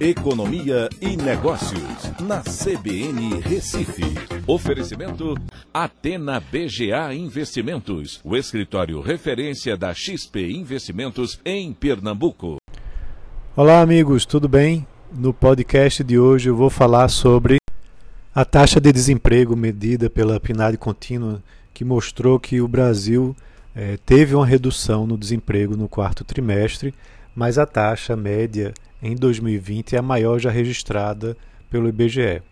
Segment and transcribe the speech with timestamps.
[0.00, 4.02] Economia e Negócios, na CBN Recife.
[4.46, 5.34] Oferecimento
[5.74, 12.56] Atena BGA Investimentos, o escritório referência da XP Investimentos em Pernambuco.
[13.54, 14.86] Olá, amigos, tudo bem?
[15.12, 17.58] No podcast de hoje eu vou falar sobre
[18.34, 21.42] a taxa de desemprego medida pela PNAD contínua,
[21.74, 23.36] que mostrou que o Brasil
[23.76, 26.94] eh, teve uma redução no desemprego no quarto trimestre,
[27.36, 28.72] mas a taxa média
[29.02, 31.36] em 2020 é a maior já registrada
[31.70, 32.42] pelo IBGE.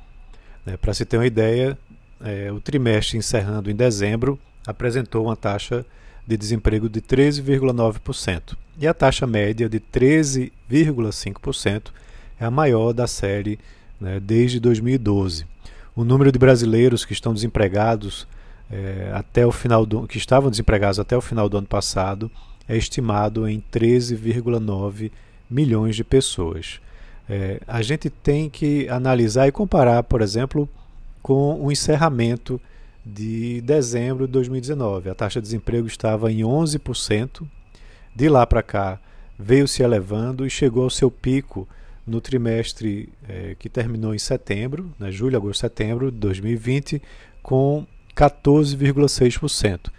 [0.65, 1.77] Né, Para se ter uma ideia,
[2.21, 5.85] é, o trimestre encerrando em dezembro apresentou uma taxa
[6.27, 11.91] de desemprego de 13,9% e a taxa média de 13,5%
[12.39, 13.59] é a maior da série
[14.01, 15.47] né, desde 2012.
[15.97, 18.29] O número de brasileiros que estão desempregados
[18.71, 22.31] é, até o final do, que estavam desempregados até o final do ano passado
[22.69, 25.11] é estimado em 13,9
[25.51, 26.81] milhões de pessoas.
[27.29, 30.69] É, a gente tem que analisar e comparar, por exemplo,
[31.23, 32.61] com o encerramento
[33.05, 35.11] de dezembro de 2019.
[35.11, 37.47] A taxa de desemprego estava em 11%.
[38.15, 39.01] De lá para cá,
[39.39, 41.69] veio se elevando e chegou ao seu pico
[42.07, 47.03] no trimestre é, que terminou em setembro, né, julho, agosto, setembro de 2020,
[47.43, 49.91] com 14,6%.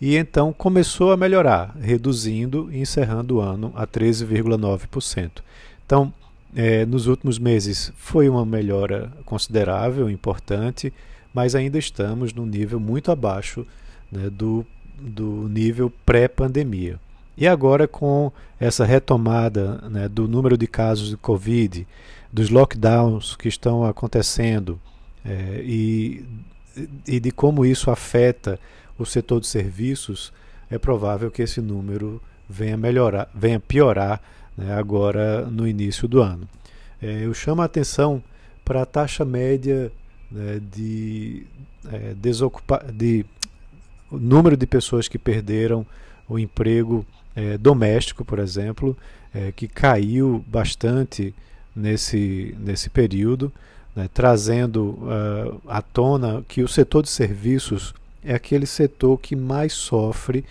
[0.00, 5.42] E então começou a melhorar, reduzindo e encerrando o ano a 13,9%.
[5.84, 6.12] Então,
[6.54, 10.92] é, nos últimos meses foi uma melhora considerável, importante,
[11.34, 13.66] mas ainda estamos num nível muito abaixo
[14.10, 14.64] né, do,
[15.00, 17.00] do nível pré-pandemia.
[17.36, 21.86] E agora, com essa retomada né, do número de casos de Covid,
[22.32, 24.80] dos lockdowns que estão acontecendo
[25.24, 26.24] é, e,
[27.06, 28.58] e de como isso afeta
[28.98, 30.32] o setor de serviços,
[30.70, 34.20] é provável que esse número venha melhorar, venha piorar
[34.56, 36.48] né, agora no início do ano.
[37.00, 38.22] É, eu chamo a atenção
[38.64, 39.92] para a taxa média
[40.30, 41.46] né, de,
[41.90, 43.24] é, desocupa de
[44.10, 45.86] o número de pessoas que perderam
[46.28, 47.04] o emprego
[47.36, 48.96] é, doméstico, por exemplo,
[49.34, 51.34] é, que caiu bastante
[51.74, 53.52] nesse, nesse período,
[53.94, 59.72] né, trazendo uh, à tona que o setor de serviços é aquele setor que mais
[59.72, 60.44] sofre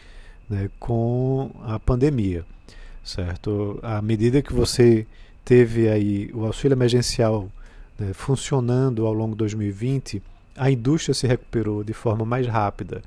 [0.50, 2.45] né, com a pandemia,
[3.03, 3.79] certo?
[3.81, 5.05] À medida que você
[5.44, 7.50] teve aí o auxílio emergencial
[7.97, 10.22] né, funcionando ao longo de 2020,
[10.55, 13.01] a indústria se recuperou de forma mais rápida.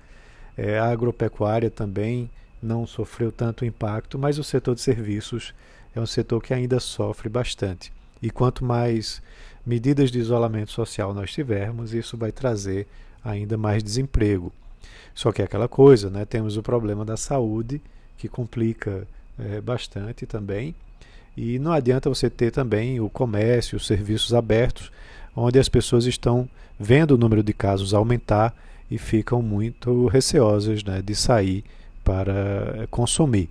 [0.57, 2.31] É, a agropecuária também
[2.63, 5.55] não sofreu tanto impacto, mas o setor de serviços
[5.95, 7.93] é um setor que ainda sofre bastante.
[8.23, 9.23] E quanto mais
[9.71, 12.89] medidas de isolamento social nós tivermos, isso vai trazer
[13.25, 14.53] ainda mais desemprego.
[15.15, 16.25] Só que é aquela coisa, né?
[16.25, 17.81] temos o problema da saúde,
[18.19, 19.07] que complica
[19.39, 20.75] é, bastante também.
[21.37, 24.91] E não adianta você ter também o comércio, os serviços abertos,
[25.37, 26.49] onde as pessoas estão
[26.79, 28.53] vendo o número de casos aumentar
[28.91, 31.65] e ficam muito receosas né, de sair
[32.03, 33.49] para consumir.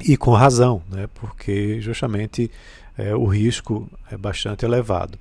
[0.00, 2.50] E com razão, né, porque justamente
[2.96, 5.18] é, o risco é bastante elevado.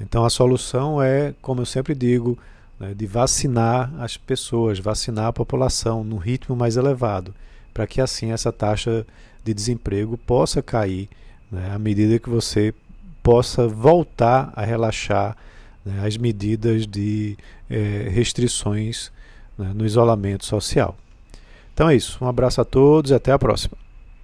[0.00, 2.38] Então a solução é, como eu sempre digo,
[2.78, 7.34] né, de vacinar as pessoas, vacinar a população num ritmo mais elevado,
[7.72, 9.06] para que assim essa taxa
[9.44, 11.08] de desemprego possa cair
[11.50, 12.74] né, à medida que você
[13.22, 15.36] possa voltar a relaxar
[15.84, 17.36] né, as medidas de
[17.70, 19.10] eh, restrições
[19.56, 20.96] né, no isolamento social.
[21.72, 22.18] Então é isso.
[22.24, 23.85] Um abraço a todos e até a próxima.